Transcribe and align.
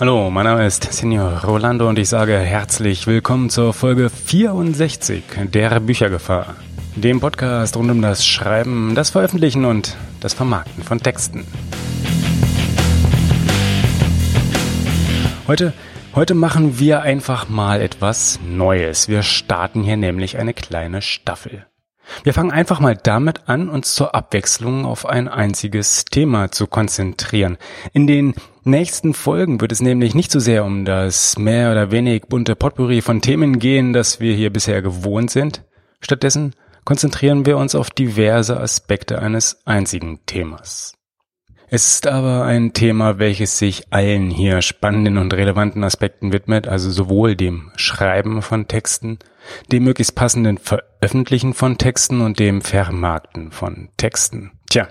Hallo, 0.00 0.30
mein 0.30 0.44
Name 0.44 0.66
ist 0.66 0.90
Senior 0.94 1.44
Rolando 1.44 1.86
und 1.86 1.98
ich 1.98 2.08
sage 2.08 2.38
herzlich 2.38 3.06
willkommen 3.06 3.50
zur 3.50 3.74
Folge 3.74 4.08
64 4.08 5.22
der 5.52 5.78
Büchergefahr, 5.78 6.56
dem 6.96 7.20
Podcast 7.20 7.76
rund 7.76 7.90
um 7.90 8.00
das 8.00 8.24
Schreiben, 8.24 8.94
das 8.94 9.10
Veröffentlichen 9.10 9.66
und 9.66 9.98
das 10.20 10.32
Vermarkten 10.32 10.84
von 10.84 11.00
Texten. 11.00 11.46
Heute, 15.46 15.74
heute 16.14 16.32
machen 16.32 16.78
wir 16.78 17.02
einfach 17.02 17.50
mal 17.50 17.82
etwas 17.82 18.40
Neues. 18.42 19.06
Wir 19.08 19.22
starten 19.22 19.82
hier 19.82 19.98
nämlich 19.98 20.38
eine 20.38 20.54
kleine 20.54 21.02
Staffel. 21.02 21.66
Wir 22.22 22.34
fangen 22.34 22.50
einfach 22.50 22.80
mal 22.80 22.96
damit 22.96 23.48
an, 23.48 23.68
uns 23.68 23.94
zur 23.94 24.14
Abwechslung 24.14 24.84
auf 24.84 25.06
ein 25.06 25.28
einziges 25.28 26.04
Thema 26.04 26.50
zu 26.50 26.66
konzentrieren. 26.66 27.58
In 27.92 28.06
den 28.06 28.34
nächsten 28.64 29.14
Folgen 29.14 29.60
wird 29.60 29.72
es 29.72 29.80
nämlich 29.80 30.14
nicht 30.14 30.30
so 30.30 30.40
sehr 30.40 30.64
um 30.64 30.84
das 30.84 31.38
mehr 31.38 31.70
oder 31.72 31.90
wenig 31.90 32.22
bunte 32.28 32.56
Potpourri 32.56 33.02
von 33.02 33.20
Themen 33.20 33.58
gehen, 33.58 33.92
das 33.92 34.20
wir 34.20 34.34
hier 34.34 34.52
bisher 34.52 34.82
gewohnt 34.82 35.30
sind. 35.30 35.64
Stattdessen 36.00 36.54
konzentrieren 36.84 37.46
wir 37.46 37.58
uns 37.58 37.74
auf 37.74 37.90
diverse 37.90 38.58
Aspekte 38.58 39.20
eines 39.20 39.66
einzigen 39.66 40.20
Themas. 40.26 40.99
Es 41.72 41.86
ist 41.86 42.08
aber 42.08 42.44
ein 42.46 42.72
Thema, 42.72 43.20
welches 43.20 43.56
sich 43.56 43.84
allen 43.90 44.28
hier 44.28 44.60
spannenden 44.60 45.18
und 45.18 45.32
relevanten 45.32 45.84
Aspekten 45.84 46.32
widmet, 46.32 46.66
also 46.66 46.90
sowohl 46.90 47.36
dem 47.36 47.70
Schreiben 47.76 48.42
von 48.42 48.66
Texten, 48.66 49.20
dem 49.70 49.84
möglichst 49.84 50.16
passenden 50.16 50.58
Veröffentlichen 50.58 51.54
von 51.54 51.78
Texten 51.78 52.22
und 52.22 52.40
dem 52.40 52.60
Vermarkten 52.60 53.52
von 53.52 53.88
Texten. 53.96 54.50
Tja, 54.68 54.88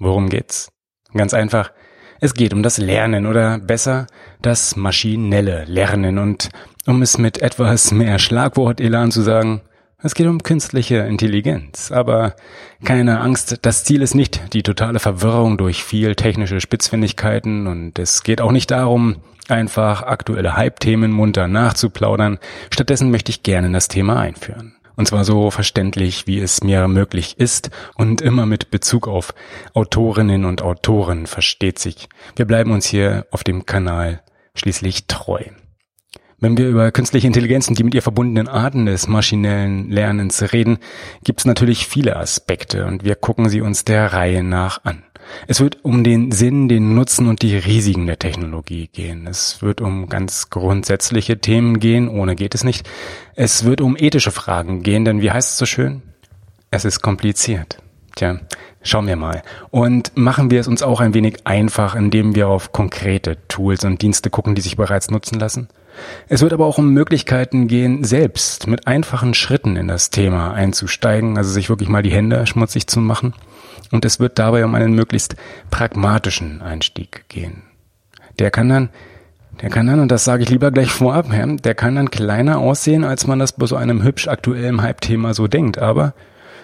worum 0.00 0.28
geht's? 0.28 0.72
Ganz 1.14 1.32
einfach, 1.32 1.70
es 2.18 2.34
geht 2.34 2.52
um 2.54 2.64
das 2.64 2.78
Lernen 2.78 3.24
oder 3.24 3.60
besser 3.60 4.08
das 4.42 4.74
maschinelle 4.74 5.64
Lernen 5.66 6.18
und 6.18 6.48
um 6.88 7.02
es 7.02 7.18
mit 7.18 7.40
etwas 7.40 7.92
mehr 7.92 8.18
Schlagwort-Elan 8.18 9.12
zu 9.12 9.22
sagen, 9.22 9.62
es 10.02 10.14
geht 10.14 10.26
um 10.26 10.42
künstliche 10.42 10.98
Intelligenz, 10.98 11.92
aber 11.92 12.34
keine 12.84 13.20
Angst, 13.20 13.58
das 13.62 13.84
Ziel 13.84 14.02
ist 14.02 14.14
nicht 14.14 14.54
die 14.54 14.62
totale 14.62 14.98
Verwirrung 14.98 15.58
durch 15.58 15.84
viel 15.84 16.14
technische 16.14 16.60
Spitzfindigkeiten 16.60 17.66
und 17.66 17.98
es 17.98 18.22
geht 18.22 18.40
auch 18.40 18.52
nicht 18.52 18.70
darum, 18.70 19.16
einfach 19.48 20.02
aktuelle 20.02 20.56
Hype-Themen 20.56 21.10
munter 21.10 21.48
nachzuplaudern. 21.48 22.38
Stattdessen 22.70 23.10
möchte 23.10 23.30
ich 23.30 23.42
gerne 23.42 23.70
das 23.70 23.88
Thema 23.88 24.18
einführen. 24.18 24.74
Und 24.96 25.06
zwar 25.06 25.24
so 25.24 25.50
verständlich, 25.50 26.26
wie 26.26 26.40
es 26.40 26.62
mir 26.62 26.86
möglich 26.86 27.38
ist 27.38 27.70
und 27.94 28.20
immer 28.20 28.44
mit 28.46 28.70
Bezug 28.70 29.08
auf 29.08 29.34
Autorinnen 29.72 30.44
und 30.44 30.62
Autoren 30.62 31.26
versteht 31.26 31.78
sich. 31.78 32.08
Wir 32.36 32.44
bleiben 32.44 32.70
uns 32.70 32.86
hier 32.86 33.26
auf 33.30 33.42
dem 33.42 33.64
Kanal 33.64 34.22
schließlich 34.54 35.06
treu. 35.06 35.42
Wenn 36.42 36.56
wir 36.56 36.68
über 36.68 36.90
künstliche 36.90 37.26
Intelligenz 37.26 37.68
und 37.68 37.78
die 37.78 37.84
mit 37.84 37.94
ihr 37.94 38.00
verbundenen 38.00 38.48
Arten 38.48 38.86
des 38.86 39.08
maschinellen 39.08 39.90
Lernens 39.90 40.54
reden, 40.54 40.78
gibt 41.22 41.40
es 41.40 41.44
natürlich 41.44 41.86
viele 41.86 42.16
Aspekte 42.16 42.86
und 42.86 43.04
wir 43.04 43.14
gucken 43.14 43.50
sie 43.50 43.60
uns 43.60 43.84
der 43.84 44.14
Reihe 44.14 44.42
nach 44.42 44.82
an. 44.84 45.02
Es 45.48 45.60
wird 45.60 45.84
um 45.84 46.02
den 46.02 46.32
Sinn, 46.32 46.70
den 46.70 46.94
Nutzen 46.94 47.28
und 47.28 47.42
die 47.42 47.58
Risiken 47.58 48.06
der 48.06 48.18
Technologie 48.18 48.88
gehen. 48.90 49.26
Es 49.26 49.60
wird 49.60 49.82
um 49.82 50.08
ganz 50.08 50.48
grundsätzliche 50.48 51.38
Themen 51.38 51.78
gehen, 51.78 52.08
ohne 52.08 52.36
geht 52.36 52.54
es 52.54 52.64
nicht. 52.64 52.88
Es 53.36 53.64
wird 53.64 53.82
um 53.82 53.94
ethische 53.98 54.30
Fragen 54.30 54.82
gehen, 54.82 55.04
denn 55.04 55.20
wie 55.20 55.30
heißt 55.30 55.50
es 55.50 55.58
so 55.58 55.66
schön? 55.66 56.00
Es 56.70 56.86
ist 56.86 57.02
kompliziert. 57.02 57.82
Tja, 58.16 58.40
schauen 58.82 59.06
wir 59.06 59.16
mal. 59.16 59.42
Und 59.70 60.12
machen 60.16 60.50
wir 60.50 60.60
es 60.60 60.68
uns 60.68 60.82
auch 60.82 61.00
ein 61.00 61.12
wenig 61.12 61.46
einfach, 61.46 61.94
indem 61.94 62.34
wir 62.34 62.48
auf 62.48 62.72
konkrete 62.72 63.36
Tools 63.48 63.84
und 63.84 64.00
Dienste 64.00 64.30
gucken, 64.30 64.54
die 64.54 64.62
sich 64.62 64.78
bereits 64.78 65.10
nutzen 65.10 65.38
lassen? 65.38 65.68
Es 66.28 66.42
wird 66.42 66.52
aber 66.52 66.66
auch 66.66 66.78
um 66.78 66.90
Möglichkeiten 66.90 67.68
gehen, 67.68 68.04
selbst 68.04 68.66
mit 68.66 68.86
einfachen 68.86 69.34
Schritten 69.34 69.76
in 69.76 69.88
das 69.88 70.10
Thema 70.10 70.52
einzusteigen, 70.52 71.36
also 71.36 71.50
sich 71.50 71.68
wirklich 71.68 71.88
mal 71.88 72.02
die 72.02 72.12
Hände 72.12 72.46
schmutzig 72.46 72.86
zu 72.86 73.00
machen. 73.00 73.34
Und 73.90 74.04
es 74.04 74.20
wird 74.20 74.38
dabei 74.38 74.64
um 74.64 74.74
einen 74.74 74.94
möglichst 74.94 75.36
pragmatischen 75.70 76.62
Einstieg 76.62 77.24
gehen. 77.28 77.62
Der 78.38 78.50
kann 78.50 78.68
dann, 78.68 78.88
der 79.60 79.70
kann 79.70 79.86
dann, 79.86 80.00
und 80.00 80.10
das 80.10 80.24
sage 80.24 80.42
ich 80.42 80.50
lieber 80.50 80.70
gleich 80.70 80.90
vorab, 80.90 81.26
der 81.30 81.74
kann 81.74 81.96
dann 81.96 82.10
kleiner 82.10 82.58
aussehen, 82.58 83.04
als 83.04 83.26
man 83.26 83.38
das 83.38 83.52
bei 83.52 83.66
so 83.66 83.76
einem 83.76 84.02
hübsch 84.02 84.28
aktuellen 84.28 84.82
Hype-Thema 84.82 85.34
so 85.34 85.48
denkt, 85.48 85.78
aber 85.78 86.14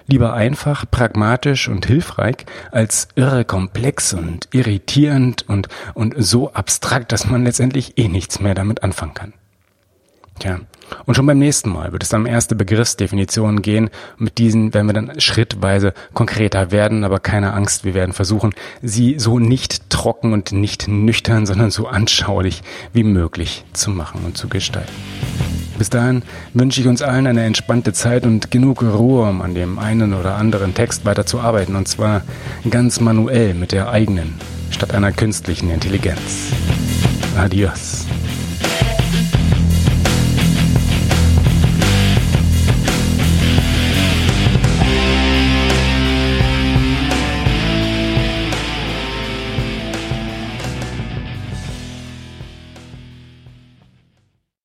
Lieber 0.06 0.34
einfach, 0.34 0.84
pragmatisch 0.88 1.68
und 1.68 1.86
hilfreich, 1.86 2.46
als 2.70 3.08
irre 3.16 3.44
komplex 3.44 4.14
und 4.14 4.48
irritierend 4.52 5.48
und, 5.48 5.68
und 5.94 6.14
so 6.18 6.52
abstrakt, 6.52 7.10
dass 7.10 7.26
man 7.26 7.44
letztendlich 7.44 7.98
eh 7.98 8.08
nichts 8.08 8.38
mehr 8.40 8.54
damit 8.54 8.82
anfangen 8.82 9.14
kann. 9.14 9.32
Tja, 10.38 10.60
und 11.06 11.14
schon 11.14 11.26
beim 11.26 11.38
nächsten 11.38 11.70
Mal 11.70 11.92
wird 11.92 12.02
es 12.02 12.10
dann 12.10 12.26
erste 12.26 12.54
Begriffsdefinitionen 12.54 13.62
gehen. 13.62 13.90
Mit 14.18 14.38
diesen 14.38 14.74
werden 14.74 14.86
wir 14.86 14.92
dann 14.92 15.18
schrittweise 15.18 15.94
konkreter 16.12 16.70
werden, 16.70 17.04
aber 17.04 17.20
keine 17.20 17.54
Angst, 17.54 17.84
wir 17.84 17.94
werden 17.94 18.12
versuchen, 18.12 18.52
sie 18.82 19.18
so 19.18 19.38
nicht 19.38 19.88
trocken 19.88 20.32
und 20.32 20.52
nicht 20.52 20.88
nüchtern, 20.88 21.46
sondern 21.46 21.70
so 21.70 21.86
anschaulich 21.86 22.62
wie 22.92 23.04
möglich 23.04 23.64
zu 23.72 23.90
machen 23.90 24.20
und 24.24 24.36
zu 24.36 24.48
gestalten. 24.48 24.92
Bis 25.78 25.90
dahin 25.90 26.22
wünsche 26.54 26.80
ich 26.80 26.86
uns 26.86 27.02
allen 27.02 27.26
eine 27.26 27.44
entspannte 27.44 27.92
Zeit 27.92 28.24
und 28.24 28.50
genug 28.50 28.82
Ruhe, 28.82 29.28
um 29.28 29.42
an 29.42 29.54
dem 29.54 29.78
einen 29.78 30.14
oder 30.14 30.36
anderen 30.36 30.74
Text 30.74 31.04
weiterzuarbeiten, 31.04 31.76
und 31.76 31.86
zwar 31.86 32.22
ganz 32.68 33.00
manuell 33.00 33.54
mit 33.54 33.72
der 33.72 33.90
eigenen, 33.90 34.34
statt 34.70 34.94
einer 34.94 35.12
künstlichen 35.12 35.70
Intelligenz. 35.70 36.52
Adios. 37.36 38.06